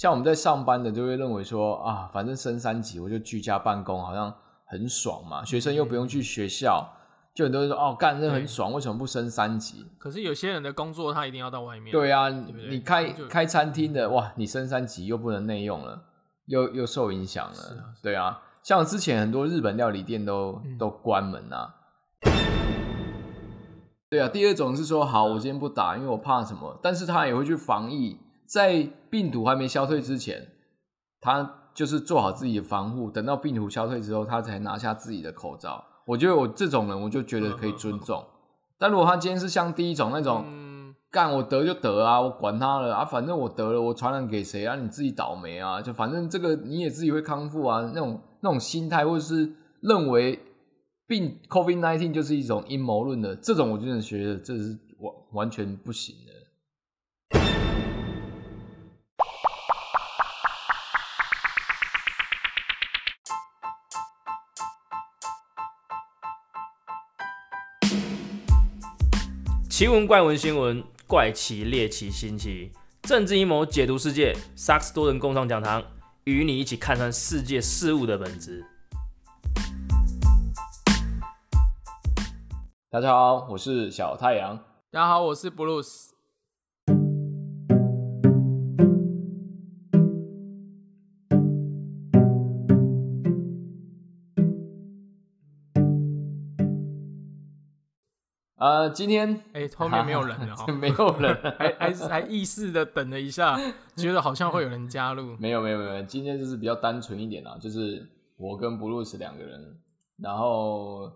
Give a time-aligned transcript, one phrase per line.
[0.00, 4.34] 像我们在上班的就会认为说啊，反正升三级我就居家办公，好像
[4.64, 6.90] 很爽嘛，学生又不用去学校，
[7.34, 9.84] 就很多人说哦，干这很爽，为什么不升三级？
[9.98, 11.92] 可是有些人的工作他一定要到外面。
[11.92, 16.04] 对啊，你开就开餐厅的哇，你升三级又不能内用了，
[16.46, 17.54] 又又受影响了。
[17.54, 21.74] 是啊对啊，像之前很多日本料理店都、嗯都关门啊。
[24.08, 28.18] 对啊，第二种是说，好，我今天不打，因为我怕什么，但是他也会去防疫，
[28.50, 30.48] 在病毒还没消退之前，
[31.20, 35.84] 他就是做好自己的防护，等到病毒消退之后，他才拿下自己的口罩。
[36.04, 38.24] 我觉得我这种人，我就觉得可以尊重。
[38.76, 44.74] 但如果他今天是像第一种那种，嗯，干我得就得啊，我管他了啊，反正我得了，我传染给谁啊？
[44.74, 45.80] 你自己倒霉啊！
[45.80, 50.36] 就反正这个你也自己会康复啊，那种那种心态，或者是认为
[51.06, 56.32] 病 COVID nineteen 就是一种阴谋论的这种，我真的觉得这是完完全不行的。
[69.80, 75.82] 奇闻怪闻新闻，怪奇猎奇新奇，政治阴谋解读世界，萨克斯多人共创讲堂，
[76.24, 78.62] 与你一起看穿世界事物的本质。
[82.90, 84.54] 大家好，我是小太阳。
[84.90, 86.09] 大家好，我是 Bruce。
[98.60, 103.58] 呃，今天哎、后面没有人了哦， 没有人， 还还还意识的等了一下，
[103.96, 105.34] 觉得好像会有人加入。
[105.38, 109.78] 没有没有没有，今天就是比较单纯一点啦，就是我跟布鲁斯两个人，
[110.18, 111.10] 然后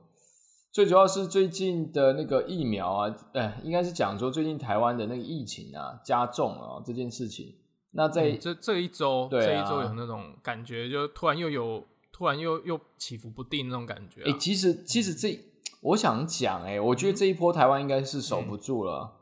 [0.72, 7.54] 最主要是最近的那个疫苗啊，哎，应该是讲说最近台湾的那个疫情啊加重了、这件事情。
[7.90, 14.36] 那在、嗯这这一周，对啊这一周有那种感觉，就突然又有，突然又又起伏不定那种感觉、哎、啊。
[14.40, 15.38] 其实其实这
[15.84, 19.20] 我想讲，哎，我觉得这一波台湾应该是守不住了。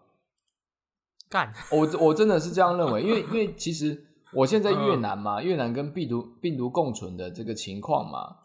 [1.28, 8.36] 干，我我真的是这样认为，因为 因为其实我现在在越南嘛，越南跟病毒病毒共存的这个情况嘛，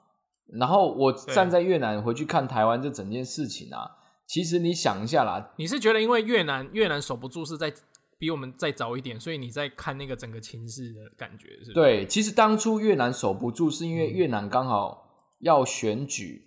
[0.47, 3.91] 然后我站在越南回去看台湾这整件事情啊，
[4.25, 7.71] 其实你想一下啦，你是觉得因为越南越南守不住是在
[8.17, 11.73] 比我们再早一点，所以你在看那个整个情势的感觉是是？
[11.73, 16.46] 对，其实当初越南守不住，是因为越南刚好要选举，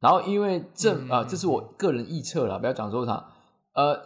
[0.00, 3.22] 然后因为政啊、嗯这是我个人臆测了，不要讲说他，
[3.74, 4.00] 呃，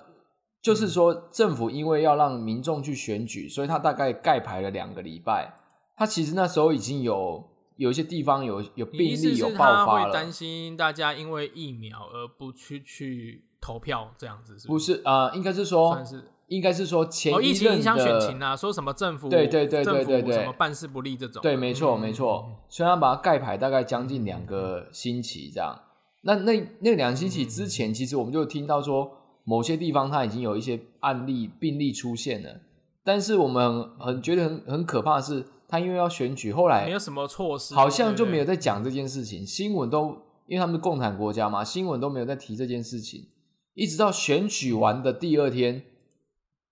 [0.60, 5.54] 就是说政府因为要让民众去选举，所以他大概盖牌了两个礼拜，
[5.96, 14.96] 他其实那时候已经有有一些地方有有病例有爆发了他会担，心大家因为疫苗而不去去投票这样子是不是？
[14.96, 22.50] 是啊、呃应该是说算是应该是说前哦，一疫情任影响选情啊，说什么政府对对对对对对什么办事不力这种啊，对，没错，嗯没错。
[22.68, 25.74] 所以他把它盖牌大概将近两个星期这样。
[26.24, 29.10] 那那那两个星期之前，其实我们就有听到说，
[29.44, 32.60] 某些地方它已经有一些案例病例出现了。
[33.04, 43.26] 但是我们很很觉得很很可怕的是，他因为要选举，后来没有什么措施，好像就没有对在讲这件事情，新闻都因为他们是共产国家嘛，新闻都没有在提这件事情，
[43.74, 45.82] 一直到选举完的第二天，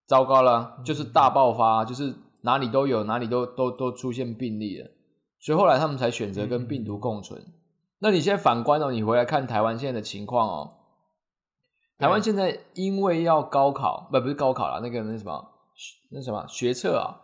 [0.06, 4.90] 糟糕了，就是大爆发，就是哪里都有，哪里都都都出现病例了，
[5.38, 7.44] 所以后来他们才选择跟病毒共存。
[8.02, 10.74] 那你现在反观哦，你回来看台湾现在的情况哦，
[11.98, 15.48] 台湾现在因为要高考，不不是高考了，那个那什么
[16.10, 17.22] 那什么学测啊，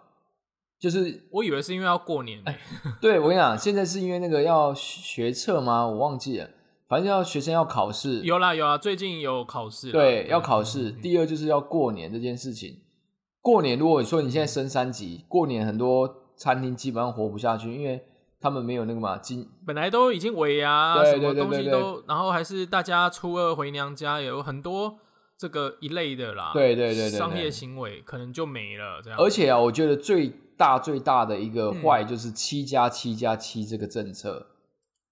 [0.78, 2.56] 就是我以为是因为要过年，哎
[3.02, 5.84] 对，我跟你讲，现在是因为那个要学测吗？
[5.84, 6.48] 我忘记了，
[6.86, 10.92] 反正要学生要考试，有啦有啦，最近有考试，对，要考试。
[10.92, 12.82] 第二就是要过年这件事情。
[13.40, 18.04] 过年如果说你现在升三级，过年很多餐厅基本上活不下去，因为
[18.40, 24.98] 他们没有那个嘛今，本来都已经尾牙，对什么东西都，然后还是大家初二回娘家，有很多
[25.36, 27.18] 这个一类的啦，对对对对对。
[27.18, 31.82] 商业行为可能就没了这样，而且啊，我觉得最大最大的一个嗯。
[31.82, 34.46] 坏就是七加七加七这个政策，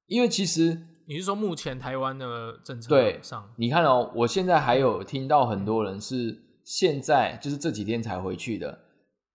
[0.06, 8.80] 因为其实你是说目前台湾的政策对上，你看哦，我现在还有听到很多人是现在就是这几天才回去的，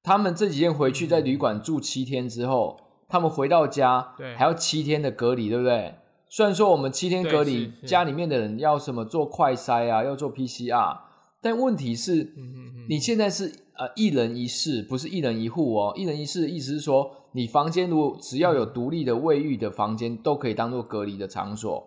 [0.03, 2.77] 他们这几天回去在旅馆住七天之后，
[3.11, 5.93] 他们回到家对还要七天的隔离，对不对？
[6.29, 10.97] 虽然说我们七天隔离家里面的人要什么做快筛啊，要做 PCR，
[11.41, 15.93] 但问题是，嗯嗯嗯，你现在是呃一人一室，不是一人一户哦。
[15.97, 21.85] 一人一室的意思是说，你房间如果只要有独立的卫浴的房间，都可以当做隔离的场所，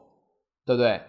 [0.66, 1.00] 对不对？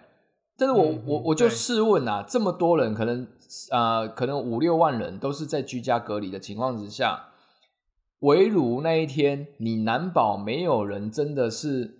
[0.56, 3.28] 但是我、我我就对试问啊，这么多人，可能
[3.70, 7.22] 呃可能五六万人都是在居家隔离的情况之下，
[8.20, 11.98] 围炉那一天，你难保没有人真的是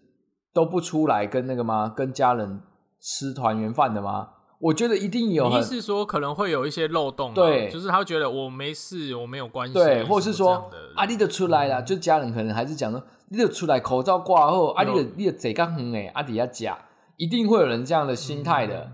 [0.52, 1.92] 都不出来跟那个吗？
[1.94, 2.60] 跟家人
[3.00, 4.30] 吃团圆饭的吗？
[4.58, 16.78] 我觉得一定有你意思说可能会有一些漏洞、啊，对就是他会觉得我没事，我没有关系，对，或是说阿丽的啊，你就出来了，就家人可能还是讲说，你就出来口罩挂后，啊，你有就你的嘴刚远诶，啊底下假，
[17.18, 18.92] 一定会有人这样的心态的，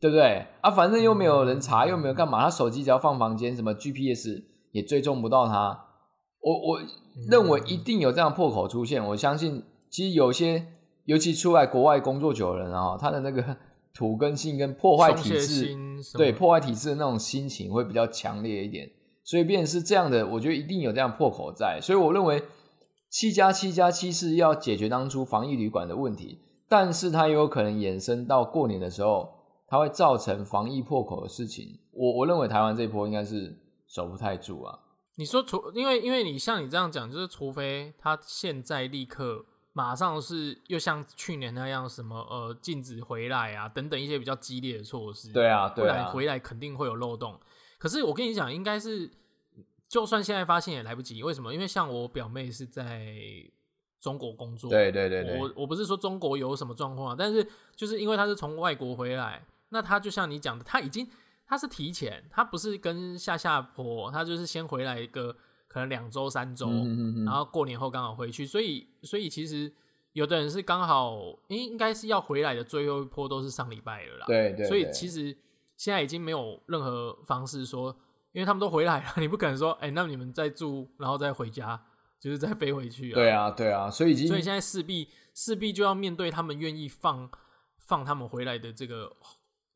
[0.00, 0.44] 对不对？
[0.60, 4.42] 啊，反正又没有人查，又没有干嘛，他手机只要放房间，什么 GPS
[4.72, 5.84] 也追踪不到他。
[6.46, 6.80] 我我
[7.28, 10.64] 认为一定有这样破口出现，我相信其实有些，
[11.04, 13.56] 尤其出来国外工作久的人啊，他的那个
[13.92, 15.76] 土根性跟破坏体制，
[16.16, 18.88] 对破坏体制的那种心情会比较强烈一点，
[19.24, 22.40] 所以变成是这样的，我觉得一定有这样破口在，所以我认为
[23.10, 26.38] 七加七加七是要解决当初防疫旅馆的问题，
[26.68, 29.30] 但是它也有可能衍生到过年的时候，
[29.66, 31.80] 它会造成防疫破口的事情。
[31.92, 33.58] 我我认为台湾这一波应该是
[33.88, 34.78] 守不太住啊。
[35.16, 47.38] 你说除因为因为你像你这样讲，就是除非他现在立刻马上是又像去年那样什么呃禁止回来啊等等一些比较激烈的措施，对啊，不对啊，然回来肯定会有漏洞。
[47.78, 49.10] 可是我跟你讲，应该是
[49.88, 51.22] 就算现在发现也来不及。
[51.22, 51.52] 为什么？
[51.52, 53.14] 因为像我表妹是在
[54.00, 61.06] 中国工作，对对对对，我我不是说中国有什么状况啊，但是就是因为他是从外国回来，那他就像你讲的，他已经
[61.46, 65.34] 他是提前，他不是跟下下坡，他就是先回来一个
[65.68, 66.68] 可能两周三周，
[67.24, 69.72] 然后过年后刚好回去，所以所以其实
[70.12, 75.36] 有的人是刚好应应该是要回来的最后一波都是上礼拜了啦，对对，所以其实
[75.76, 77.94] 现在已经没有任何方式说，
[78.32, 81.80] 因为他们都回来了， 你不可能说，哎、那你们再住然后再回家，
[82.18, 87.30] 就是再飞回去啊，对啊对啊，所以已经所以现在势必势必就要面对他们愿意放
[87.78, 89.12] 放他们回来的这个，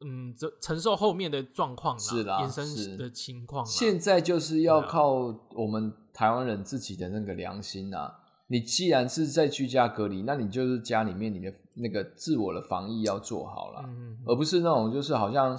[0.03, 3.71] 嗯，这承受后面的状况啦，是啦衍生是的情况啦。
[3.71, 5.13] 现在就是要靠
[5.55, 8.19] 我们台湾人自己的那个良心啊！
[8.49, 15.57] 你既然是在居家隔离，那你就是家里面你的那个自我的防疫要做好了，嗯，而不是那种就是好像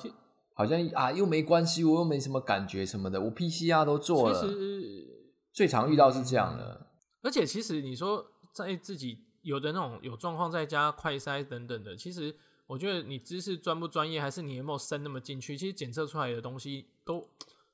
[0.54, 5.08] 好像啊又没关系，我又没什么感觉什么的，我 PCR 都做了其了，实
[5.54, 6.88] 最常遇到是这样的。
[7.22, 12.36] 而且其实你说在自己有的那种有状况在家快筛等等的，其实
[12.72, 17.28] 我觉得你知识专不专业，还是你有没有深那么进去，其实检测出来的东西都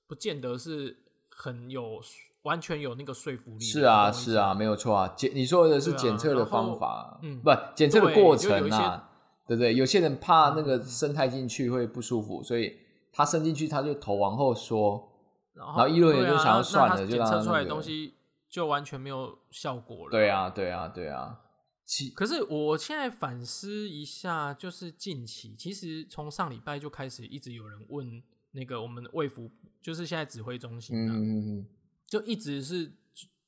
[0.08, 0.98] 不见得是
[1.30, 2.02] 很有
[2.42, 3.64] 完全有那个说服力。
[3.64, 5.14] 是啊，是啊，没有错啊。
[5.16, 9.10] 检你说的是检测的方法，嗯不检测的对过程啊，
[9.48, 9.76] 对不对？
[9.76, 12.76] 有些人怕那个生态进去会不舒服，所以
[13.14, 15.12] 他伸进去他就头往后缩，
[15.54, 18.16] 然然后医论也就想要算了检测出来的东西
[18.50, 20.12] 就完全没有效果了。
[20.12, 21.42] 对啊，对啊，对啊。
[21.88, 29.50] 其可是我现在反思一下，就是近期，其实从上礼拜就开始一直有人问那个我们的卫福，
[29.82, 31.68] 就是现在指挥中心啊，嗯嗯嗯，
[32.06, 32.92] 就一直是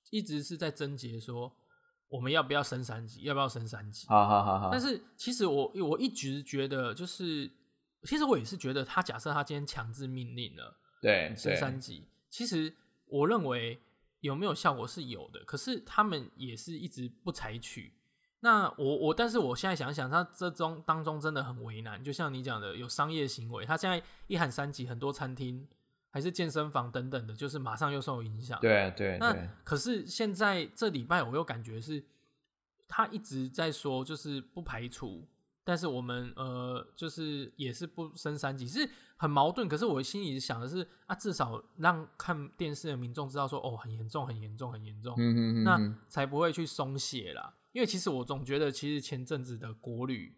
[0.09, 1.53] 一直是在症结说
[2.07, 4.07] 我们要不要升三级，要不要升三级。
[4.07, 4.69] 好好好好。
[4.71, 7.51] 但是其实我我一直觉得，就是
[8.03, 10.79] 其实我也是觉得，他假设他今天强制命令了。
[11.01, 12.73] 对升三级，其实
[13.05, 13.81] 我认为
[14.21, 17.93] 有没有效果是有的，可是他们也是一直不采取。
[18.41, 22.01] 那我我，但是我现在想想，他这中当中真的很为难。
[22.01, 25.67] 就像你讲的，有商业行为，他现在一喊三级，很多餐厅
[26.09, 28.57] 还是健身房等等的，就是马上又受影响。
[28.61, 32.01] 对对那对，可是现在这礼拜我又感觉是，
[32.87, 35.27] 他一直在说，就是不排除，
[35.65, 39.67] 但是我们呃，就是也是不升三级，是很矛盾。
[39.67, 47.53] 可是我心里想的是啊，至少让看电视的民众知道说，哦，很严重，很严重，很严重，嗯嗯嗯，那嗯才不会去松懈啦。
[47.71, 50.35] 因为其实我总觉得，其实前阵子的国旅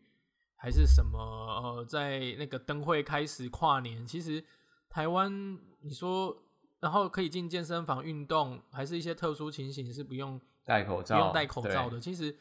[0.56, 4.44] 还是什么呃，在那个灯会开始跨年，其实
[4.90, 6.36] 台湾你说，
[6.80, 12.00] 然后可以进健身房运动，还是一些特殊情形是不用戴口罩，不用戴口罩的。
[12.00, 12.38] 其实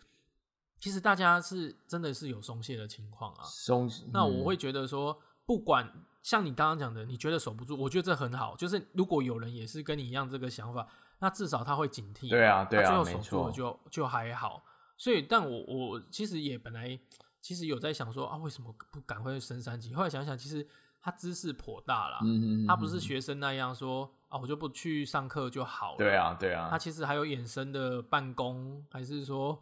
[0.79, 3.45] 其实大家是真的是有松懈的情况啊。
[3.45, 3.87] 松。
[3.87, 5.91] 嗯那我会觉得说，不管
[6.23, 8.57] 像你刚刚讲的，你觉得守不住，我觉得这很好。
[8.57, 10.87] 就是如果有人也是跟你一样这个想法，
[11.21, 12.29] 那至少他会警惕。
[12.29, 14.63] 对啊对啊最后守住错了就就还好。
[15.01, 16.99] 所以，但我我其实也本来
[17.41, 19.95] 其实有在想说啊，为什么不赶快升三级？
[19.95, 20.67] 后来想想，其实
[21.01, 25.97] 他知识颇大啦，嗯嗯嗯，他不是嗯学生那样说啊，我就不去上课就好了。
[25.97, 29.59] 对啊对啊他啊，其实还有衍生的办公，还是说，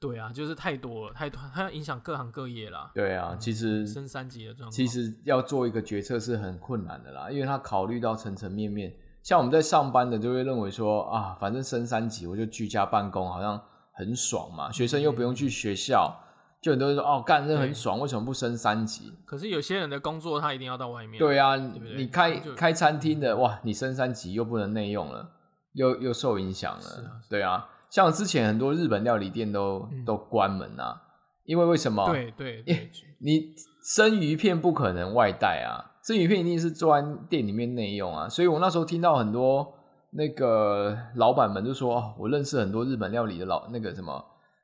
[0.00, 2.90] 对啊，就是太多了，太多，它要影响各行各业啦。
[2.94, 8.96] 对啊，其实升三级的状况，其实要做一个决策是很困难的啦，因为他考虑到层层面面。
[9.22, 16.14] 像我们在上班的就会认为说啊，反正升三级我就居家办公，好像很爽嘛，学生又不用去学校，
[16.60, 19.12] 就很多人说哦，干这很爽，为什么不升三级？
[19.24, 21.18] 可是有些人的工作他一定要到外面。
[21.18, 25.30] 对啊，你开开餐厅的哇，你升三级又不能内用了，
[25.74, 27.20] 又又受影响了。
[27.28, 31.02] 对啊，像之前很多日本料理店都、嗯都关门啊，
[31.44, 32.06] 因为为什么？
[32.10, 38.28] 对对对，你生鱼片不可能外带啊，生鱼片一定是做完店里面内用啊。
[38.28, 39.74] 所以我那时候听到很多
[40.14, 44.22] 那个老板们就说，哦我认识很多日本料理的老那个什么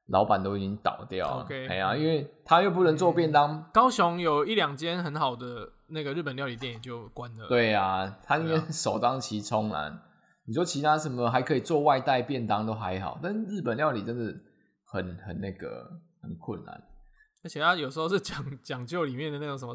[0.08, 1.44] 老板都已经倒掉了。
[1.44, 3.64] OK 哎呀，因为他又不能做便当。
[3.72, 7.48] 高雄有一两间很好的那个日本料理店也就关了。
[7.48, 10.02] 对啊，他应该 首当其冲啦。
[10.44, 14.34] 你说其他什么还可以做外带便当都还好，但日本料理真的
[14.84, 15.90] 很很那个
[16.22, 16.82] 很困难。
[17.44, 19.74] 而且他有时候是讲讲究里面的那种什么，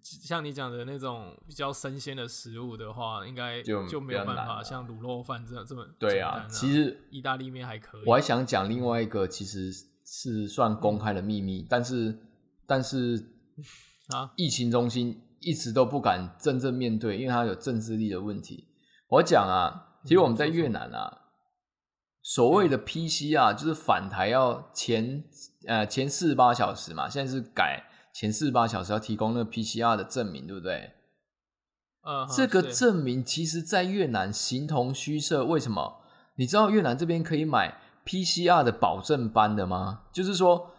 [0.00, 6.46] 像你讲的那种比较生鲜的食物的话，应该就就没有办法像卤肉饭这样这么对啊。
[6.48, 9.70] 其实意大利面还可以，我还想讲另外一个，其实
[10.04, 12.18] 是算公开的秘密，但是
[12.66, 13.16] 但是
[14.08, 18.68] 啊，疫情中心一直都不敢真正面对，因为它有政治力的问题。
[19.08, 21.18] 我讲啊，其实我们在越南啊，
[22.22, 25.22] 所谓的 PC 啊，就是返台要前
[25.66, 30.92] 呃前四十八小时嘛，现在是改前四十八小时要提供那个 PCR 的证明，对不对？
[32.04, 36.00] 嗯，这个证明其实在越南形同虚设，为什么？
[36.36, 40.02] 你知道越南这边可以买 PCR 的保证班的吗？
[40.12, 40.70] 就是说，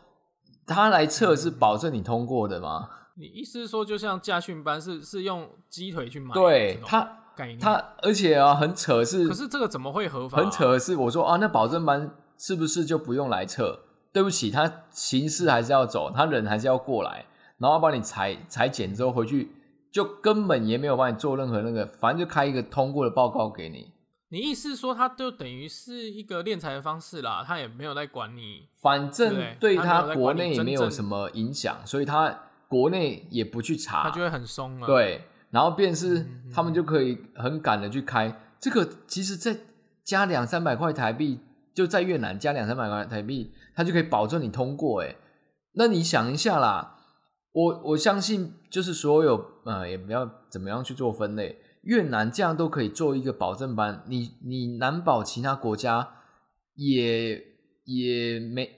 [0.66, 2.90] 他来测是保证你通过的吗？
[3.16, 7.20] 你意思是说，就像驾训班是是用鸡腿去买对他，
[7.60, 13.80] 他而且啊，很扯是，可是这个怎么会合法、很扯，是，我说啊，那保证班是不是就不用来测？
[14.14, 17.26] 对不起，他形式还是要走，他人还是要过来，
[17.58, 19.52] 然后帮你裁裁剪之后回去，
[19.92, 23.92] 就根本也没有帮你做任何那个，反正就开一个通过的报告给你。
[24.30, 28.68] 你意思是说，他就等于是一个敛财的方式啦，他也没有在管你。
[28.82, 32.36] 反正对对他国内也没有什么影响，所以他
[32.68, 39.56] 国内也不去查，他就会很松了。，对，然后便是嗯他们就可以很赶的去开这个，其实再
[40.04, 41.40] 加两三百块台币，
[41.74, 45.02] 就在越南加两三百块台币，他就可以保证你通过。
[45.02, 45.16] 哎，
[45.74, 46.98] 那你想一下啦，
[47.52, 56.16] 我我相信就是所有呃，也不要怎么样去做分类，越南这样都可以做一个保证班，你你难保其他国家
[56.76, 57.42] 也
[57.86, 58.70] 也没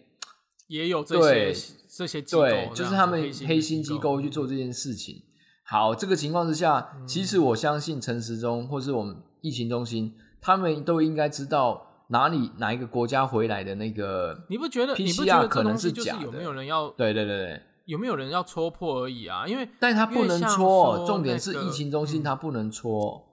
[0.67, 1.21] 也有这
[1.53, 5.21] 些这些机构这对就是他们黑心机机构去做这件事情。
[5.67, 14.93] 好，这个情况之下，嗯其实我相信陈时中或是我们疫情中心，他们都应该知道哪里哪一个国家回来的那个，你不觉得？
[14.95, 19.47] 你不 PCR 觉得可能是假的有没有人要对对对对，有没有人要戳破而已啊？
[19.47, 23.23] 因为但他不能戳，重点是疫情中心嗯他不能戳，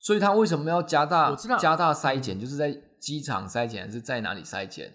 [0.00, 2.38] 所以他为什么要加大加大筛检？
[2.40, 4.92] 就是在机场筛检还是在哪里筛检？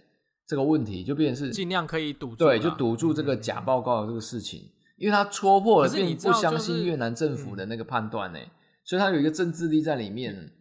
[0.47, 4.61] 这个问题就变成是尽量可以堵住对，就堵住这个假报告的这个事情，
[4.97, 8.39] 因为他戳破了，并不相信越南政府的那个判断呢，
[8.83, 10.51] 所以他有一个政治力在里面，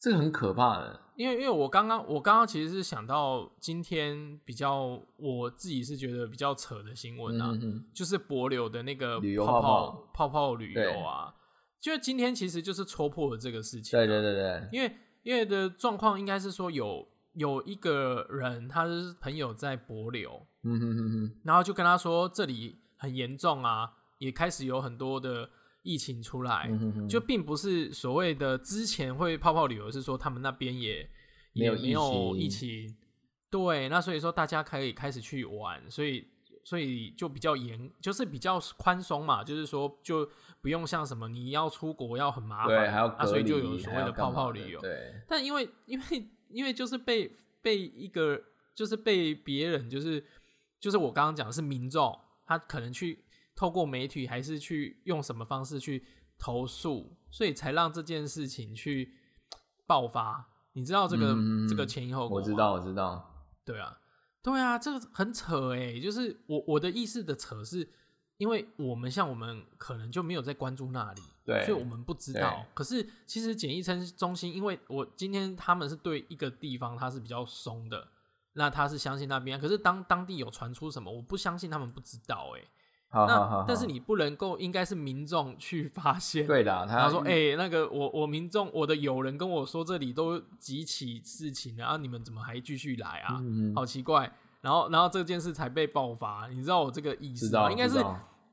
[0.00, 1.00] 这个很可怕的。
[1.16, 7.52] 因为因为我刚刚我刚刚其实是想到今天比较我自己是觉得比较扯的新闻啊，
[7.94, 11.34] 就是博流的那个旅游泡泡泡泡旅游啊，
[11.80, 25.48] 就今天其实就是戳破了这个事情、啊对对，对对，因为因为的状况应该是说有有一个人他是朋友在博流，嗯哼哼哼，然后就跟他说这里很严重啊，也开始有很多的
[25.86, 31.08] 疫情出来，嗯哼哼，就并不是所谓的之前会泡泡旅游，是说他们那边也
[31.52, 32.96] 也没有疫疫情，
[33.48, 36.26] 对，那所以说大家可以开始去玩，所以
[36.64, 40.28] 所以就比较严，就是比较宽松嘛，就是说就
[40.60, 47.30] 不用像什么你要出国要很麻烦，对，还要啊，所以就有所谓的泡泡旅游，对，但因为因为因为就是被
[47.62, 48.42] 被一个
[48.74, 50.24] 就是被别人就是
[50.80, 53.24] 就是我刚刚讲的是民众，他可能去
[53.56, 56.04] 透过媒体还是去用什么方式去
[56.38, 59.14] 投诉，所以才让这件事情去
[59.86, 60.48] 爆发。
[60.74, 62.38] 你知道这个、嗯这个前因后果？
[62.38, 62.72] 我知道，。
[62.72, 63.98] 我知道，对啊，
[64.42, 67.88] 对啊，这个很扯哎、就是我我的意思的扯是，
[68.36, 72.66] 因为我们像我们可能就没有在关注那里，对所以我们不知道。
[72.74, 78.06] 可是其实检疫中中心，因为我今天他们是对一个地方它是比较松的，
[78.52, 82.66] 那他是相信那边，可是当当地有传出什么，我不相信他们不知道哎、好
[83.16, 86.46] 好好好，那但是你不能够，应该是民众去发现。
[86.46, 93.38] 对的，他说：“哎、那个我我民众我的友人跟我说这里都几起事情了，啊，你们怎么还继续来啊？
[93.40, 94.30] 嗯，好奇怪。”
[94.62, 97.70] 然后然后这件事才被爆发，你知道我这个意思吗？
[97.70, 98.04] 应该是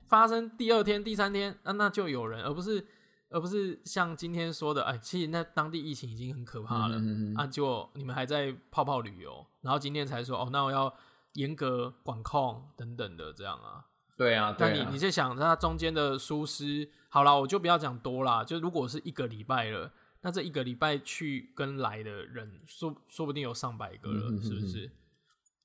[0.05, 2.85] 发生第二天、第三天，那、那就有人，而不是
[3.29, 7.01] 而不是像今天说的，哎，其实那当地疫情已经很可怕了、
[7.35, 10.93] 啊，就你们还在泡泡旅游，然后今天才说哦，那我要
[11.33, 13.85] 严格管控等等的这样啊。
[14.17, 19.91] 对啊，对啊但你你在想它中间的疏失，好啦，我就不要讲多啦，就如果是一个礼拜了，
[20.21, 24.91] 那这一个礼拜去跟来的人，说说不定有上百个了，嗯哼哼是不是？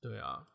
[0.01, 0.47] 对啊。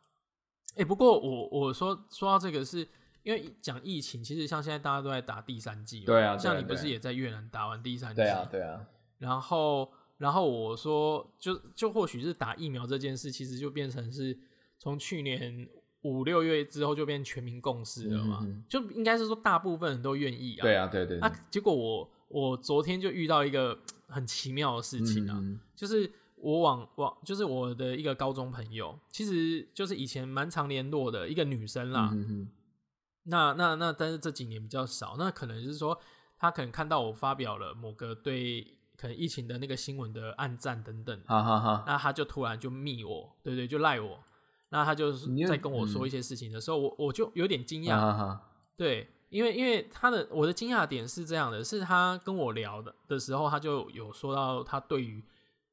[0.77, 2.81] 哎、不过我我说说到这个是，
[3.23, 8.17] 因为讲疫情，其实像现在大家都在打第三季嘛，对啊像你不是也在越南打完第三季？
[8.17, 8.85] 对啊，对啊，
[9.19, 14.37] 然后，然后我说，就就或许是打疫苗这件事，其实就变成是
[14.81, 15.69] 从去年
[16.05, 20.63] 五六月之后就变全民共识了嘛，嗯就应该是说大部分人都愿意啊。
[20.63, 32.11] 对啊，对对啊，结果我我昨天就遇到一个很奇妙的事情啊，嗯就是我往往就是我的一个高中朋友，其实就是以前蛮常联络的一个女生啦。
[32.13, 32.49] 嗯哼
[33.27, 35.99] 那那那，但是这几年比较少，那可能就是说，
[36.39, 44.21] 她可能看到我发表了某个对可能疫情的那个新闻的暗赞等等，哈哈哈，那他就突然就密我，对对，就赖我，
[44.75, 46.07] 那他就是在跟我说嗯。
[46.09, 48.39] 一些事情的时候，我我就有点惊讶，
[48.77, 55.23] 对，因为因为他的我的惊讶点是这样的，是他跟我聊的的时候，他就有说到他对于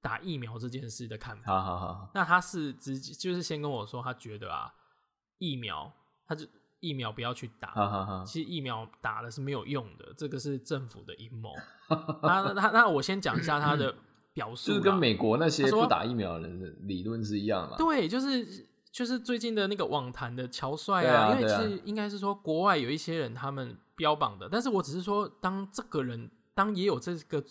[0.02, 4.72] 打疫苗这件事的看法，好好好，那他是直接就是先跟我说，他觉得啊，
[5.40, 5.92] 疫苗，
[6.28, 6.46] 他就
[6.80, 11.52] 疫苗不要去打，其实疫苗打了是没有用的，这个是政府的阴谋。
[12.22, 13.96] 那那那我先讲一下他的
[14.34, 17.78] 表述，就是跟美国那些说不打疫苗的人的理论是一样的嘛？
[17.78, 27.44] 对，就是就是最近的那个网坛的乔帅对啊因为其实应该是说国外有一些人他们标榜的，但是我只是说，当这个人当也有这个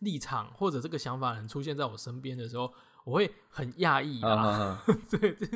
[0.00, 2.72] 立场或者这个想法的人出现在我身边的时候，
[3.04, 4.84] 我会很讶异哈啊。
[5.10, 5.48] 对对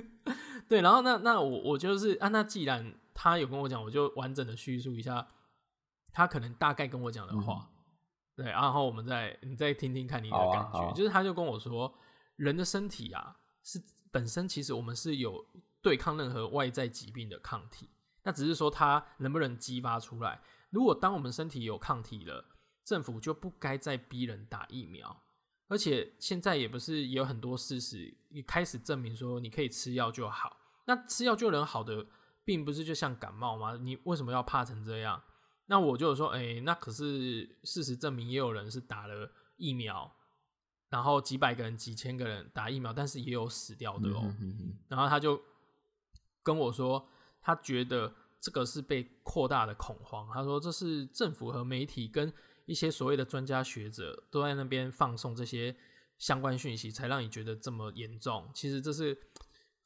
[0.68, 5.26] 对，然后那那我我就是啊，那既然他有跟我讲，我就完整的叙述一下
[6.12, 7.68] 他可能大概跟我讲的话，
[8.36, 11.92] 对，然后我们再你再听听看你的感觉，就是他就跟我说，
[12.36, 15.44] 人的身体啊是本身其实我们是有
[15.80, 17.88] 对抗任何外在疾病的抗体，
[18.22, 20.40] 那只是说它能不能激发出来。
[20.70, 22.44] 如果当我们身体有抗体了，
[22.84, 25.22] 政府就不该再逼人打疫苗。
[25.68, 30.58] 而且现在也不是也有很多事实一开始证明说你可以吃药就好。
[30.84, 32.06] 那吃药就能好的，
[32.44, 33.78] 并不是就像感冒吗？
[33.80, 35.22] 你为什么要怕成这样？
[35.66, 40.14] 那我就说，哎、那可是事实证明，也有人是打了疫苗，
[40.92, 44.20] 然后几百个人、几千个人打疫苗，但是也有死掉的哦。
[44.24, 45.40] 嗯哼哼然后他就
[46.42, 47.08] 跟我说，
[47.40, 50.28] 他觉得这个是被扩大的恐慌。
[50.34, 52.30] 他说这是政府和媒体跟
[52.66, 55.74] 一些所谓的专家学者都在那边放送这些
[56.18, 58.50] 相关讯息，才让你觉得这么严重。
[58.52, 59.16] 其实这是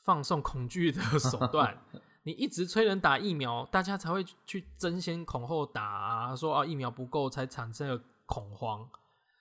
[0.02, 1.80] 放送恐惧的手 段。
[2.24, 8.90] 你一直催人打疫苗，大家才会去争先恐后打啊，说啊疫苗不够才产生了恐慌。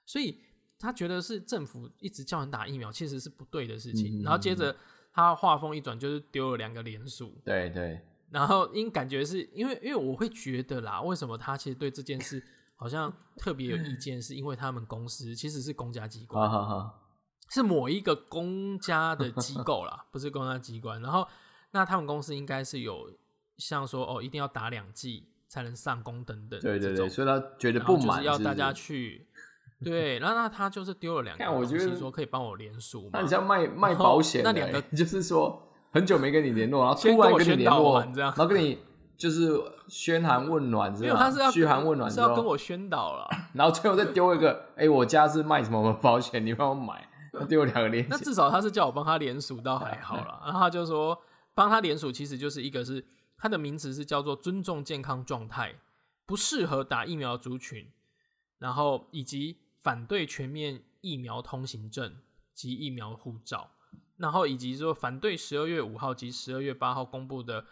[0.05, 0.39] 所以
[0.77, 4.21] 他觉得是政府一直叫人打疫苗，其实是不对的事情。
[4.21, 4.75] 嗯然后接着
[5.13, 12.43] 他话锋一转，就是丢了两个连署，对对，然后因感觉是因为因为我会觉得啦，为什么他其实对这件事
[12.75, 16.91] 好像特别有意见，是因为他们公司其实是公家机哈关，
[17.49, 21.01] 是某一个公家的机构啦，不是公家机关。
[21.01, 21.25] 然后
[21.71, 23.09] 那他们公司应该是有
[23.57, 29.25] 像说哦，一定要打两剂才能上工等等，对对对，所以他觉得不满，就是要大家去。
[29.83, 33.27] 对，然后那他就是丢了两个东西，看我觉得说可以帮我联署嘛那你。
[33.27, 35.61] 像卖卖保险欸，那两个就是说
[35.91, 38.79] 很久没跟你联络，然后突然跟你联络，完这样然后跟你
[39.17, 41.13] 就是嘘寒问暖，因是吧？
[41.13, 43.27] 为他是要嘘寒问暖，是要跟我宣导了。
[43.53, 47.07] 然后最后再丢一个，哎，我家是卖什么保险，你帮我买，
[47.47, 50.41] 丢两个链， 那至少他是叫我帮他联署，倒还好了。
[50.45, 51.17] 然后他就说，
[51.53, 53.05] 帮他联署其实就是一个是
[53.37, 55.75] 他的名词是叫做尊重健康状态，
[56.25, 57.87] 不适合打疫苗族群，
[58.59, 62.15] 然后以及反对全面疫苗通行证
[62.55, 63.69] 及疫苗护照，
[64.17, 67.63] 然后以及说反对十二月五号及十二月八号公布的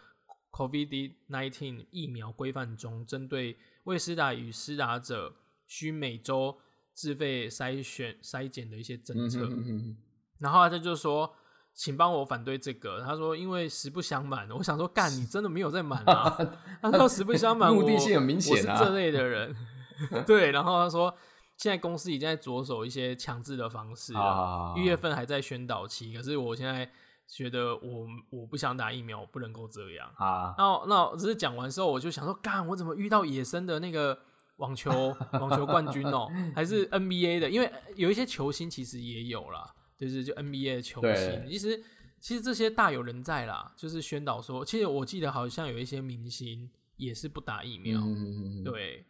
[0.52, 5.34] COVID-19 疫苗规范中，针对未施打与施打者
[5.66, 6.56] 需每周
[6.92, 9.40] 自费筛选筛检的一些政策。
[9.40, 9.96] 嗯哼哼哼
[10.38, 11.34] 然后他就说
[11.74, 16.38] ：“请帮我反对这个。”他说：“因为实不相瞒，我想说，干你真的没有在瞒啊？
[16.80, 19.56] ”他说：“实不相瞒， 目的性很明显啊我是这类的人。
[20.24, 21.12] ”对，然后他说
[21.56, 26.90] ：“现在公司已经在着手一些强制的方式了，啊，一月份还在宣导期，可是我现在
[27.26, 34.18] 觉得我我不想打疫苗，我不能够这样。”啊，那那只是讲完之后，我就想说，干，我怎么遇到野生的那个
[34.56, 37.48] 网球网球冠军哦、 还是 NBA 的？
[37.50, 41.82] 因为有一些球星其实也有啦，就是就 NBA 的球星，其实
[42.20, 49.04] 其实这些大有人在啦，就是宣导说，其实我记得好像有一些明星也是不打疫苗，嗯对，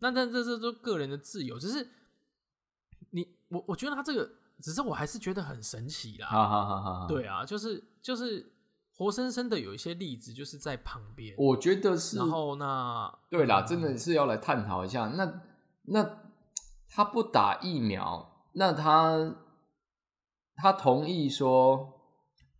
[0.00, 1.88] 那但这这都个人的自由，只是
[3.10, 4.30] 你我我觉得他这个，
[4.62, 8.52] 只是我还是觉得很神奇啦，好好好好好，对啊，就是就是
[8.94, 11.34] 活生生的有一些例子，就是在旁边。
[11.38, 15.06] 我觉得是，然后那对啦，真的是要来探讨一下。
[15.08, 15.40] 那
[15.84, 16.18] 那
[16.88, 19.34] 他不打疫苗，那他
[20.56, 22.00] 他同意说，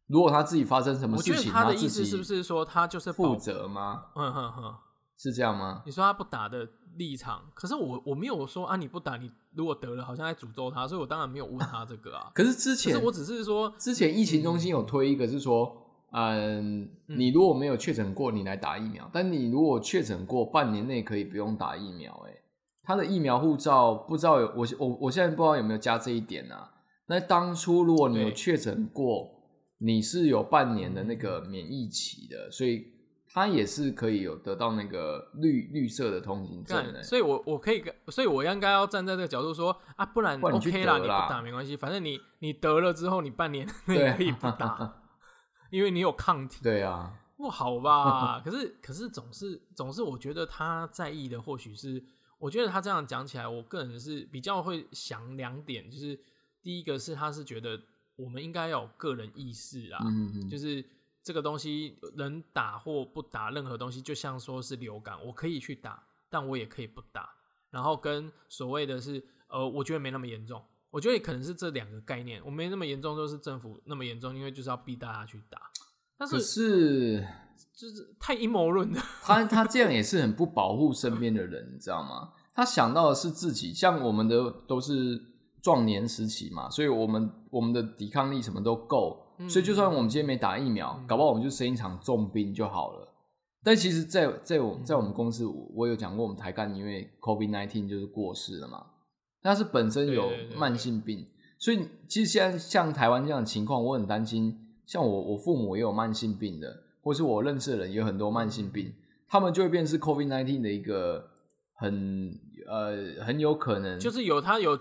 [0.07, 3.37] 如果他自己发生什么我觉事情，得他的意思是不是说他就是负？
[3.37, 4.07] 责吗？
[4.15, 4.77] 嗯哼哼，
[5.17, 5.83] 是这样吗？
[5.85, 12.31] 你说他不打的立场，可是我我没有说啊，你不打，你如果得了，好像在诅咒他，所以我当然没有问他这个啊。
[12.37, 15.75] 可是之前可是我只是说，之前疫情中心有推一个是说，
[16.13, 22.31] 嗯，你如果没有确诊过，你来打疫苗；但你如果确诊过，半年内可以不用打疫苗、欸。
[22.31, 22.37] 哎，
[22.83, 26.71] 他的疫苗护照不知道有我我我现在不知道有没有加这一点啊？
[27.07, 29.31] 那当初如果你有确诊过，
[29.79, 32.85] 你是有半年的那个免疫期的，所以
[33.39, 45.03] 他也是可以有得到那个绿绿色的通行证所以我我可以跟，所以我应该要站在这个角度说啊，不然 OK 啦，你不打没关系，反正你你得了之后，你半年内对啊可以不打，
[45.71, 46.61] 因为你有抗体。
[46.63, 48.41] 对啊，不好吧？
[48.45, 52.03] 可是可是总是总是，我觉得他在意的或许是，
[52.39, 56.19] 我觉得他这样讲起来，我个人是比较会想两点，就是
[56.63, 57.81] 第一个是他是觉得
[58.17, 60.85] 我们应该要有个人意识啦，嗯嗯就是
[61.29, 67.29] 这个东西能打或不打任何东西，就像说是流感，我可以去打，但我也可以不打。
[67.69, 70.65] 然后跟所谓的是，呃，我觉得没那么严重。
[70.89, 75.61] 我觉得也可能是这两个概念，我没那么严重，就是政府那么严重，因为就是要逼大家去打。
[76.17, 77.29] 但可是是
[77.75, 78.99] 就是太阴谋论了。
[79.21, 82.33] 他他这样也是很不保护身边的人，你知道吗？
[82.55, 85.23] 他想到的是自己，像我们的都是
[85.61, 93.15] 壮年时期嘛，所以我们我们的抵抗力什么都够，嗯所以就算我们今天没打疫苗，搞不好我们就生一场重病就好了。
[93.63, 98.87] 但其实在，在我在我们公司，我我有讲过，我们台干因为 COVID nineteen 就是过世了嘛，
[99.43, 101.27] 他是本身有慢性病，
[101.59, 104.59] 所以其实现在像台湾这样的情况，我很担心。
[104.87, 108.91] 像我我父母也有慢性病的，或是我认识的人也有很多慢性病，
[109.29, 111.29] 他们就会变成是 COVID nineteen 的一个
[111.75, 114.79] 很呃很有可能就是有他有，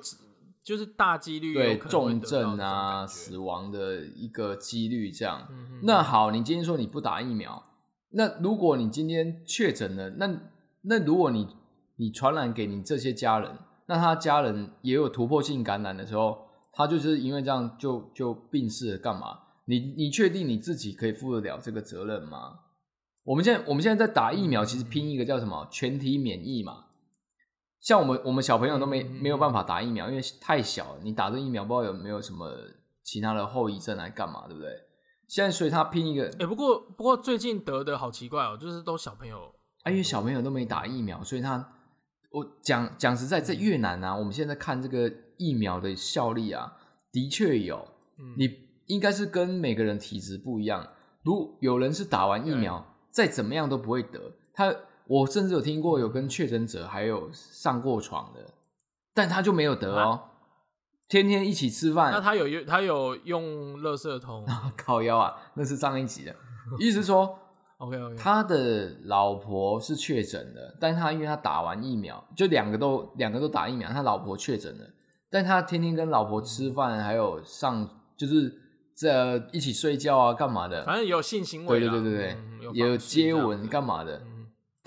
[0.67, 5.47] 就是大几率对重症啊、死亡的一个几率这样。
[5.49, 7.63] 嗯那好，你今天说你不打疫苗，
[8.10, 10.41] 那如果你今天确诊了，那
[10.82, 11.47] 那如果你
[11.95, 16.38] 你传染给你这些家人，那他家人也有突破性感染的时候，
[16.73, 19.39] 他就是因为这样就就病逝了，干嘛？
[19.67, 22.60] 你你确定你自己可以负得了这个责任吗？
[23.23, 26.87] 我们现在我们现在在打疫苗，其实拼一个叫什么全体免疫嘛。
[27.80, 32.52] 像我们我们小朋友都没嗯没有办法打疫苗，因为太小了，你打这疫苗不知道有没有什么
[33.04, 34.70] 其他的后遗症来干嘛，对不对？
[35.28, 41.74] 现在所以他拼一个，哎、不过不过最近得的好奇怪哦，就是都小朋友，啊，因为小朋友都没打疫苗，所以他
[42.32, 46.74] 我讲讲实在，在越南啊，我们现在看这个疫苗的效力啊，
[47.12, 47.88] 的确有，
[48.18, 48.50] 嗯，你
[48.88, 50.88] 应该是跟每个人体质不一样。
[51.24, 54.32] 如有人是打完疫苗，再怎么样都不会得。
[54.54, 54.74] 他
[55.08, 58.41] 我甚至有听过有跟确诊者还有上过床的，
[59.13, 60.22] 但他就没有得哦。
[61.08, 66.36] 天天一起吃饭那，他有用他有用垃圾桶 靠腰啊，那是上一集的。
[66.80, 67.39] 意思是说，，
[67.80, 74.86] OK OK，他的老婆是确诊的，但他因为他打完疫苗，就两个都两个都打疫苗，他老婆确诊了，
[75.30, 78.54] 但他天天跟老婆吃饭，还有上就是
[78.93, 80.84] 这一起睡觉啊，干嘛的？
[80.84, 84.22] 反正有性行为，对对对对对，嗯有也有接吻干嘛的？
[84.26, 84.37] 嗯，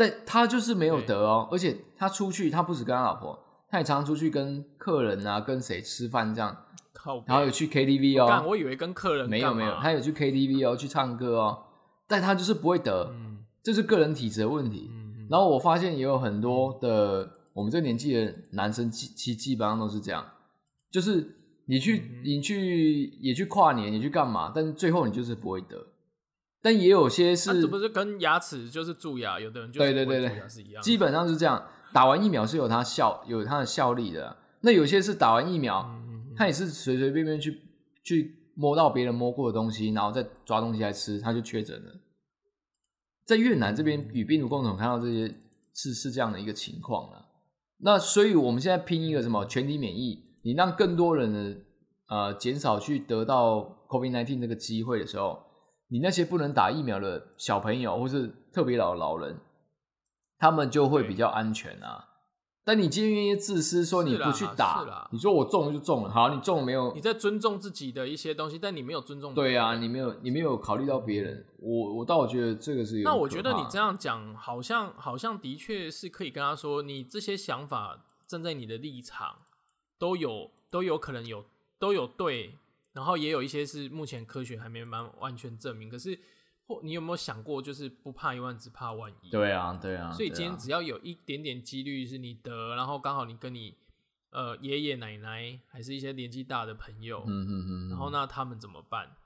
[0.00, 6.56] 但他就是没有得哦，而且他出去，他不止跟他老婆，他也常常出去跟客人啊，跟谁吃饭这样，
[6.94, 11.64] 靠，然后有去 KTV 哦，干我以为跟客人没有没有，他有去 KTV 哦，去唱歌哦，
[12.08, 13.44] 但他就是不会得，嗯。
[13.62, 14.90] 这是个人体质的问题。
[15.28, 20.24] 然后我发现也有很多的我们这年纪的男生，基基基本上都是这样，
[20.90, 21.36] 就是
[21.66, 25.76] 你去、嗯你去也去跨年，你去干嘛，但是最后你就是不会得。
[26.62, 31.66] 但也有些是，那这不是跟牙齿就是蛀牙，有的人就对对对对是一样，基本上是这样。
[31.92, 37.60] 打完疫苗是有它效有它的效力的，那有些是打完疫苗，嗯嗯嗯他也是随随便便去
[38.04, 41.90] 去摸到别人摸过的东西，然后再抓东西来吃，他就确诊了。
[43.24, 45.34] 在越南这边与病毒共同，看到这些
[45.74, 47.26] 是是这样的一个情况了。
[47.78, 51.56] 那所以我们现在拼一个什么全体免疫，你让更多人的
[52.08, 55.42] 呃减少去得到 COVID nineteen 这个机会的时候，
[55.90, 59.38] 你那些不能打疫苗的小朋友或是特别老的老人，
[60.38, 62.06] 他们就会比较安全啊。
[62.62, 67.00] 但你今天自私说你不去打，你说我中了就中了，好，你中了没有你？
[67.00, 79.38] 在尊重自己的一些东西，但你没有尊重对啊，你没有你没有考虑到别人，我我倒觉得这个是有那我觉得你这样讲，好像好像的确是可以跟他说，你这些想法站在你的立场
[79.98, 81.46] 都有都有可能有
[81.78, 82.58] 都有对，
[82.92, 85.88] 然后也有一些是目前科学还没蛮完全证明。
[85.88, 86.18] 可是
[86.66, 89.30] 或你有没有想过，就是不怕一万，只怕万一？
[89.30, 93.76] 对啊对啊，所以今天只要有一点点几率是你得，然后刚好你跟你
[94.30, 99.16] 呃爷爷奶奶，还是一些年纪大的朋友，嗯嗯嗯，然后那他们怎么办？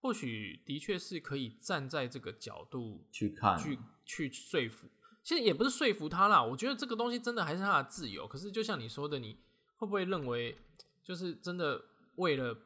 [0.00, 4.88] 或许的确是可以站在这个角度去看，去去说服。
[5.22, 8.26] 其实也不是说服他啦，我觉得这个东西真的还是他的自由。
[8.26, 9.38] 可是就像你说的，你
[9.76, 10.58] 会不会认为，
[11.04, 11.80] 就是真的
[12.16, 12.56] 为了，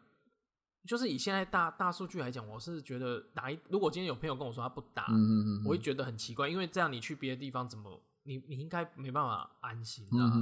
[0.87, 10.33] 就是以现在大大数据来讲，我是觉得打一，如果今天有朋友跟我说他不打，嗯嗯嗯，我会觉得很奇怪，因为这样你去别的地方怎么，你你应该没办法安心嗯啊，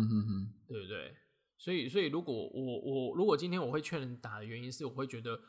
[0.68, 1.16] 对不对？
[1.57, 5.40] 所以所以如果我我如果今天我会劝人打的原因是，我会觉得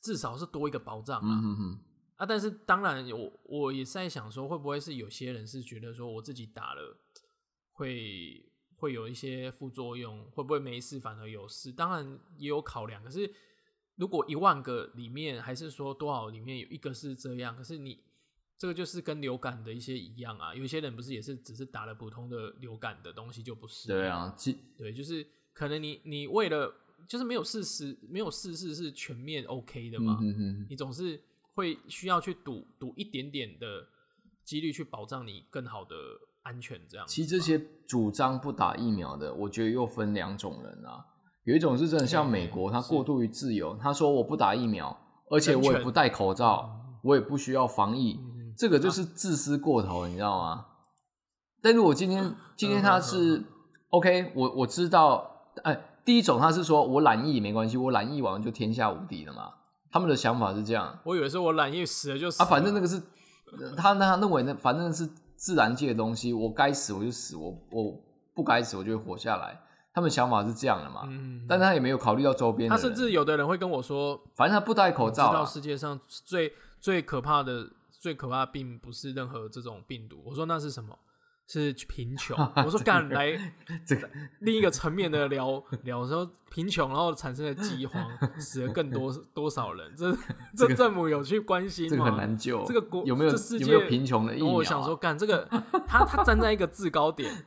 [0.00, 1.28] 至少是多一个保障啊。
[1.28, 1.78] 嗯嗯嗯，
[2.16, 6.96] 啊，但是当然我我也是在想说，会不会是有些人是觉得说我自己打了
[7.72, 11.70] 会会有一些副作用，会不会没事反而有事？
[11.70, 13.32] 当然也有考量，可是
[14.00, 18.02] 如果一万个里面，还是说多少里面有一个是这样，可是你
[18.56, 23.88] 这个就是跟流感的一些一样啊，有些人不是也是只是打了普通的流感的东西就不是？
[23.88, 26.74] 对啊，其对，就是可能你你为了
[27.06, 30.18] 就是没有事实，没有事实是全面 OK 的嘛，
[30.70, 31.20] 你总是
[31.52, 33.86] 会需要去赌赌一点点的
[34.44, 35.94] 几率去保障你更好的
[36.40, 37.06] 安全，这样。
[37.06, 41.04] 其实这些主张不打疫苗的，我觉得又分两种人啊。
[41.44, 44.96] 有一种是真的像美国，他过度于自由，他说我不打疫苗，
[45.30, 46.70] 而且我也不戴口罩，
[47.02, 50.66] 我也不需要防疫，嗯这个就是自私过头，你知道吗？
[51.62, 53.42] 但如果今天今天他是
[53.88, 55.26] OK，我我知道，
[55.62, 59.54] 哎，第一种他是说我懒疫没关系，我懒疫完就天下无敌了嘛。
[59.90, 63.02] 他们的想法是这样我以为是我懒疫死了就死啊，反正那个是
[63.76, 65.04] 他他认为那反正是
[65.36, 67.94] 自然界的东西，我该死我就死，我我
[68.34, 69.58] 不该死我就会活下来。
[69.92, 80.22] 他们想法是这样的嘛，嗯，但他也没有考虑到周边他，甚至有的人会跟我说，反正他不戴口知罩啊，道世界上最最可怕的最可怕的病不是任何这种病毒。
[80.24, 80.96] 我说那是什么？
[81.52, 82.38] 是贫穷。
[82.64, 83.36] 我说干来
[83.84, 88.00] 这个另一个层面的聊聊说贫穷，然后产生了饥荒，
[88.38, 89.92] 死了更多 多少人？
[89.96, 90.16] 这
[90.56, 91.90] 这政府有去关心吗？
[91.90, 92.64] 这个很难救。
[92.64, 94.52] 这个国有没有这世界有没有贫穷的疫苗、啊？
[94.54, 95.44] 我想说，干这个，
[95.88, 97.44] 他他站在一个制高点，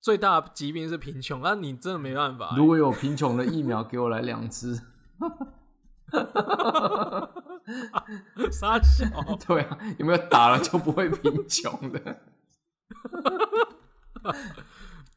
[0.00, 4.80] 最大的疾病是贫穷，那你真的没办法欸、如果有贫穷的疫苗，给我来两支。
[8.50, 9.06] 傻笑，
[9.46, 12.16] 对啊，有没有打了就不会贫穷的？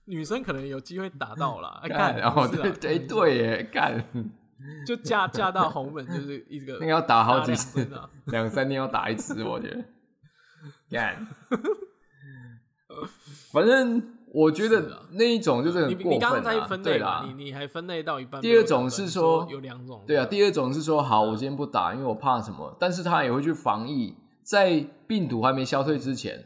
[0.06, 1.80] 女生可能有机会打到啦。
[1.84, 4.04] 哎干，干，然后对对对耶，干，
[4.86, 7.90] 就嫁嫁到红门就是一个那个要打好几打次
[8.26, 9.84] 两三天要打一次，我觉得。
[10.90, 11.28] 干，
[13.52, 14.02] 反正
[14.34, 16.44] 我觉得那一种就是你很过你刚。
[16.44, 18.42] 才分类对啦，，你你还分类到一半。
[18.42, 26.44] 第二种是说说有两种，对啊，第二种是说，好，我今天不打，因为我怕什么，但是他也会去防疫，在病毒还没消退之前，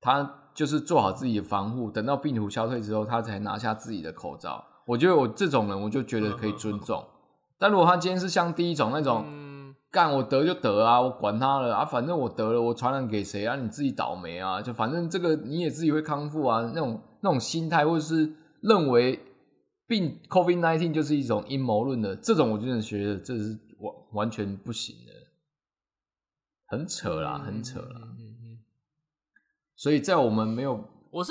[0.00, 4.62] 他就是做好自己的防护，等到病毒消退之后，他才拿下自己的口罩。
[4.86, 7.02] 我觉得我这种人，我就觉得可以尊重。
[7.58, 9.45] 但如果他今天是像第一种那种，嗯，
[9.96, 13.56] 干我得就得啊，我管他了啊，反正我得了，我传染给谁啊？
[13.56, 14.60] 你自己倒霉啊！
[14.60, 18.30] 就反正这个你也自己会康复啊，那种那种心态，或者是
[18.60, 19.18] 认为
[19.86, 25.12] 病 COVID nineteen 就是一种阴谋论的这种，我真的觉得这是完完全不行的，
[26.66, 28.02] 很扯啦，很扯啦。
[28.18, 28.58] 嗯嗯
[29.76, 30.76] 所以在我们没有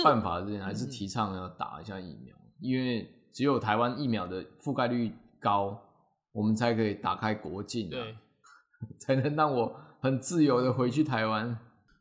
[0.04, 5.80] 办法之前，还是提倡要打一下疫苗，因为只有台湾疫苗的覆盖率高，
[6.32, 8.16] 我们才可以打开国境、啊，对。
[9.00, 11.58] 才能让我很自由的回去台湾。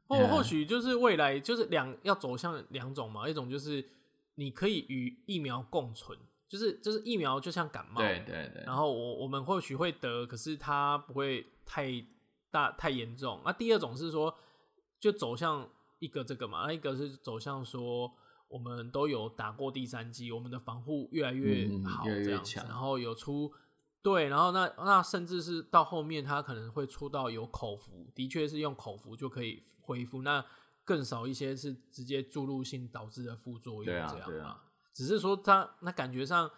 [0.07, 3.83] 或 Yeah 或许就是未来就是两要走向两种嘛，一种就是
[4.35, 11.91] 你可以与疫苗共存，就是就是疫苗就像感冒，对对对，然后我我们或许会得，可是它不会太
[12.51, 13.41] 大太严重。
[13.47, 14.35] 那第二种是说，
[15.01, 15.67] 就走向
[16.01, 18.13] 一个这个嘛，那一个是走向说
[18.49, 23.51] 我们都有打过第三剂，我们的防护越来越嗯好，这样子，强然后有出。
[24.05, 30.45] 对，然后那那甚至是到后面，他可能会出到有口服，的确是用口服就可以恢复，那
[30.85, 34.63] 更少一些是直接注入性导致的副作用，这样啊
[34.93, 36.51] 只是说他那感觉上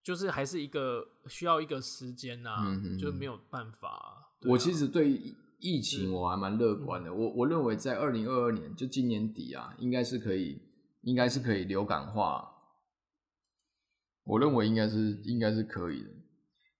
[0.00, 2.64] 就是还是一个需要一个时间呐、
[3.00, 4.32] 就没有办法。
[4.42, 7.12] 我其实对疫疫情我还蛮乐观的。
[7.12, 10.62] 我我认为在二零二二年，就今年底啊，应该是可以，
[11.00, 12.54] 应该是可以流感化。
[14.22, 16.10] 我认为应该是应该是可以的。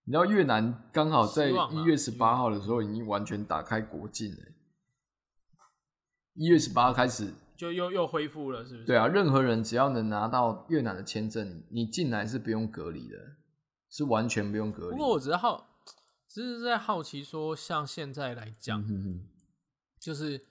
[0.08, 4.38] 你知道越南刚好在一月十八号的时候已经完全打开国境了。
[6.32, 8.86] 一月十八开始，就又又恢复了，是不是？
[8.86, 13.18] 对啊，任何人只要能拿到越南的签证，你进来是不用隔离的，
[13.90, 14.92] 是完全不用隔离。
[14.92, 15.76] 不过我只是好，
[16.26, 19.28] 只是在好奇说，像现在来讲，嗯哼哼
[20.00, 20.42] 就是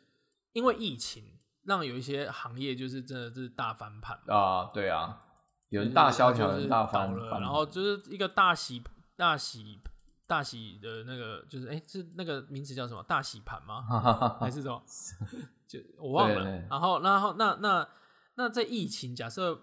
[0.53, 1.23] 因为疫情，
[1.63, 4.19] 让有一些行业就是真的是大翻盘。
[4.27, 5.23] 啊，对啊，
[5.69, 8.79] 有人大萧条，有人大翻翻，然后就是一个大洗
[9.17, 9.79] 大洗
[10.25, 13.03] 大洗的那个，就是哎，是那个名词叫什么？
[13.03, 13.81] 大洗盘吗？
[14.39, 14.81] 还是什么？
[15.67, 16.45] 就我忘了。
[16.69, 17.87] 然后，然后那那
[18.35, 19.59] 那在疫情假设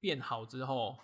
[0.00, 0.96] 变好之后，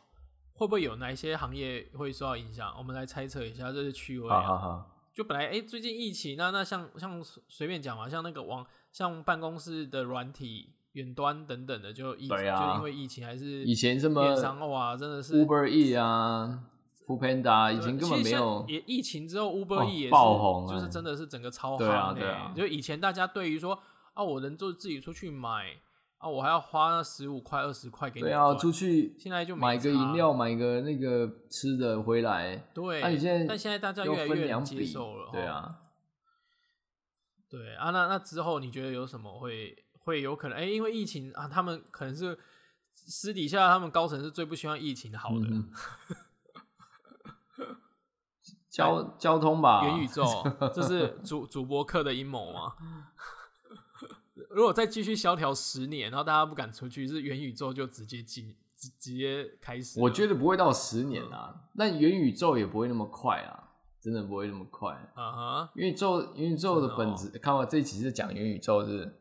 [0.54, 2.74] 会不会有哪一些行业会受到影响？
[2.76, 4.58] 我们来猜测一下，这是趣味好好啊。
[4.58, 16.64] 好，就本来哎，最近疫情，那那像像随便讲嘛，像那个网像办公室的软体、远端等等的，就疫啊就因为疫情还是以前这么电商哇，真的是 Uber E 啊、
[17.06, 22.52] f o o Panda 啊以前根本没有也疫情之后，Uber 哦 E 也是、爆红就是哎真的是整个超对啊对啊。
[22.54, 23.78] 欸就以前大家对于说
[24.14, 25.76] 啊，我能就自己出去买
[26.18, 35.76] 啊，我还要花那十五块、二十块给你对啊，出去现在就没买个饮料，买个那个吃的回来，对，那你现在但现在大家越来越接受了，齁，对啊，
[37.50, 40.56] 对啊，那那之后你觉得有什么会会有可能？
[40.56, 42.38] 哎、因为疫情啊，他们可能是
[42.94, 45.68] 私底下他们高层是最不希望疫情好的，嗯
[48.74, 50.24] 交交通吧，元宇宙，
[50.74, 52.74] 这是主主播课的阴谋吗？
[54.50, 60.00] 如果再继续萧条十年，然后大家不敢出去，是元宇宙就直接进直直接开始？
[60.00, 64.92] 我觉得不会到十年啊，那元宇宙也不会那么快啊，真的不会那么快。
[65.14, 69.14] 啊哈，元宇宙，元宇宙的本质，看我这一期是讲元宇宙是，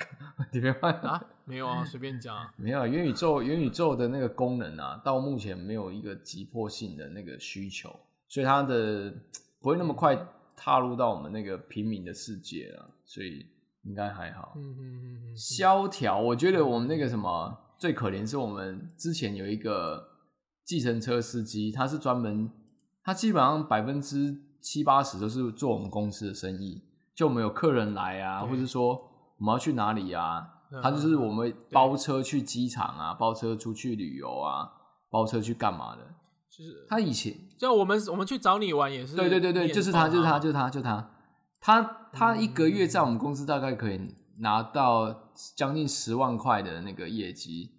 [0.52, 2.52] 你别换啊，没有啊，随便讲啊。
[2.56, 9.12] 没有啊元宇宙，元宇宙的那个功能啊，到目前没有一个急迫性的那个需求，所以他的
[9.60, 10.16] 不会那么快
[10.54, 13.46] 踏入到我们那个平民的世界了，所以
[13.84, 14.52] 应该还好。
[14.56, 20.06] 嗯嗯嗯嗯，萧条，我觉得我们那个什么最可怜是我们之前有一个
[20.64, 22.50] 计程车司机，他是专门，
[23.02, 26.82] 他基本上百分之七八十都是做我们公司的生意，
[27.14, 28.94] 就我们有客人来啊，或者说
[29.38, 34.70] 我们要去哪里啊，嗯他就是我们包车去机场啊，包车出去旅游啊，
[35.08, 36.02] 包车去干嘛的。
[36.50, 41.10] 就是他以前就我们我们去找你玩也是，对对对对，就是他，就是他，啊就是他，就是他。
[41.60, 44.00] 他他一个月嗯在我们公司大概可以
[44.38, 47.72] 拿到将近十万块的那个业绩，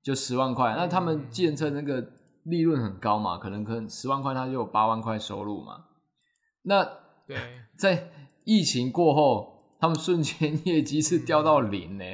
[0.00, 0.74] 就十万块。
[0.76, 2.12] 那他们嗯计程车那个
[2.44, 5.86] 利润很高嘛，可能可能十万块他就有八万块收入嘛。
[6.62, 6.84] 那
[7.26, 7.36] 对，
[7.76, 8.10] 在
[8.44, 12.04] 疫情过后，他们瞬间 业绩是掉到零呢、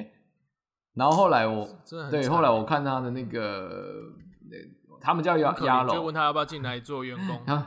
[0.95, 1.69] 然后后来我
[2.11, 3.93] 对，后来我看他的那个，
[4.51, 4.57] 那
[5.07, 7.41] 他们叫鸭很可鸭楼，怜就问他要不要进来做员工。
[7.47, 7.67] 然后，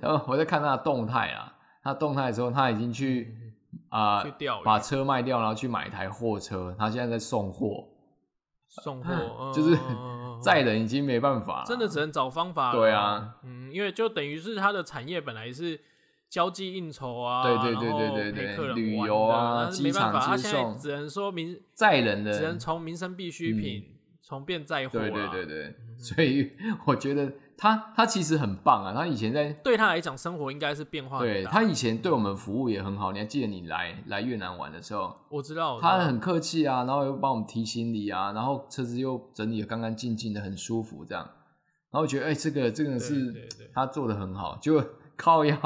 [0.00, 3.36] 然后我在看他的动态啊，他动态的时候，他已经去
[3.88, 4.64] 啊、嗯去钓鱼。
[4.64, 7.84] 把车卖掉，然后去买一台货车，他现在在送货，
[8.68, 9.12] 送货，
[9.50, 9.76] 嗯就是
[10.40, 12.70] 载人已经没办法，真的只能找方法。
[12.70, 15.80] 对啊，嗯，因为就等于是他的产业本来是
[16.30, 20.78] 交际应酬啊，对对对对对对旅游啊没办法，机场他现在接送。
[20.78, 23.97] 只能说民，载人的，只能从民生必需品
[24.28, 26.52] 从变载货对对对对，所以
[26.84, 29.50] 我觉得他他其实很棒啊，他以前在。
[29.64, 31.18] 对他来讲，生活应该是变化。
[31.20, 41.26] 对他以前对我们服务也很好，你还记得你来来越南玩的时候，我知道，他很客气啊，然后又帮我们提行李啊，然后车子又整理的干干净净的，很舒服这样。
[41.90, 44.84] 然后觉得哎、这个这个是他做的很好，就
[45.16, 45.56] 靠腰。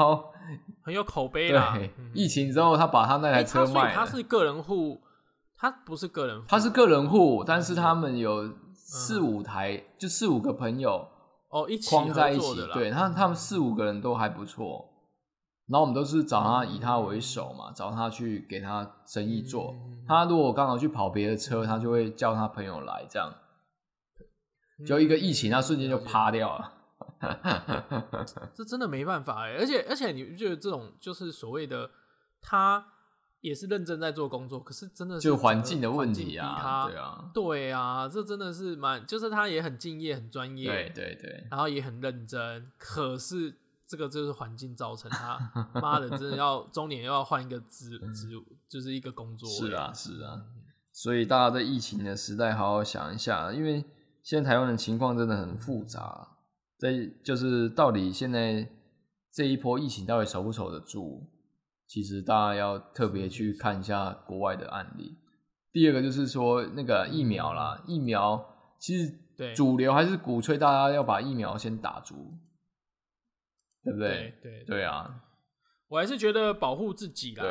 [0.81, 1.73] 很有口碑啦。
[1.75, 5.01] 对，嗯疫情之后他把他那台车卖了，他是个人户，
[5.63, 11.07] 他不是个人户，他是个人户，但是他们有四五台，就四五个朋友
[11.47, 14.89] 哦一起框在一起对他他们四五个人都还不错。
[15.67, 19.73] 然后我们都是找他以他为首嘛，找他去给他生意做。
[19.73, 23.33] 嗯他如果刚好去跑别的车，他就会叫他朋友来，这样
[24.85, 26.73] 就一个疫情，他瞬间就趴掉了。
[28.53, 31.89] 这真的没办法哎，而且而且你不觉得这种就是所谓的
[32.41, 32.85] 他
[33.43, 43.53] 也是认真在做工作，可是真的是就环境的问题啊，他对啊，对啊，这真的是蛮，就是他也很敬业、很专业，对对对，然后也很认真，可是
[43.85, 48.29] 这个就是环境造成他妈的真的要中年又要换一个职职，
[48.69, 50.41] 就是一个工作，嗯是啊是啊，
[50.93, 53.83] 所以大家在疫情的时代好好想一下，因为
[54.23, 56.29] 现在台湾的情况真的很复杂，
[56.79, 58.69] 在就是到底现在
[59.33, 61.27] 这一波疫情到底守不守得住？
[61.87, 65.17] 其实大家要特别去看一下国外的案例。
[65.71, 68.43] 第二个就是说那个疫苗啦，疫苗
[68.79, 72.37] 其实主流还是鼓吹大家要把疫苗先打足，
[73.83, 75.21] 对不对对对啊，
[75.87, 77.43] 我还是觉得保护自己啦，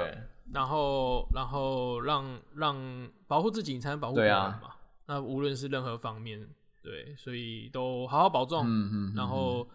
[0.52, 4.74] 然后然后让让保护自己，你才能保护别人嘛。
[5.06, 6.40] 那无论是任何方面，
[6.80, 8.64] 对，所以都好好保重。
[8.64, 9.66] 嗯嗯嗯然后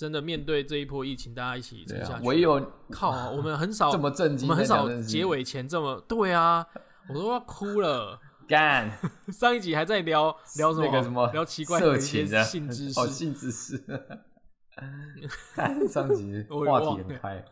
[0.00, 6.66] 真的面对这一波疫情，大家一起撑下去。，唯有靠， 我们很少这么震惊，我们很少结尾前这么对啊，
[7.10, 8.18] 我都要哭了。
[8.48, 8.90] 干
[9.30, 10.86] 上一集还在聊 聊什么？
[10.86, 13.12] 那个什么聊奇怪的一些性知哦，识。
[13.12, 13.76] 性知识。
[15.54, 17.44] 看上集话题很开。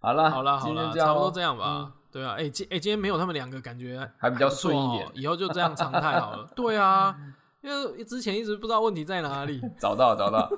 [0.00, 1.64] 好了，好了好啦，今天这样咯差不多这样吧。
[1.86, 6.46] 嗯对啊，哎、今哎、今天没有他们两个，感觉还比较顺一点哦以后就这样常态好了。
[6.54, 7.16] 对啊，
[7.62, 9.58] 因为之前一直不知道问题在哪里。
[9.80, 10.50] 找到找到。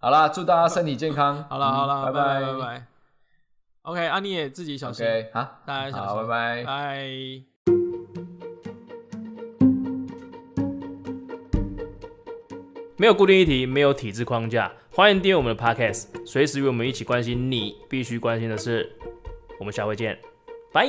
[0.00, 1.44] 好啦，祝大家身体健康。
[1.50, 2.86] 好啦好了，嗯拜拜拜拜拜。
[3.82, 6.64] OK，啊你也自己小心 OK，好，大家小好，心拜拜。
[6.64, 6.96] 拜。
[12.98, 18.90] 没有固定议题，没有体制框架，欢迎订阅我们的 Podcast，随时与我们一起关心你必须关心的事。
[19.60, 20.18] 我们下回见，
[20.72, 20.86] 拜。